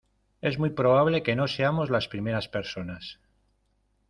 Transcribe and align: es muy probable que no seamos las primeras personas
es 0.41 0.57
muy 0.57 0.71
probable 0.71 1.21
que 1.21 1.35
no 1.35 1.47
seamos 1.47 1.91
las 1.91 2.07
primeras 2.07 2.47
personas 2.49 3.19